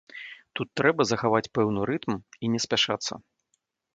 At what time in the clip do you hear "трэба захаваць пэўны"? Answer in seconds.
0.79-1.85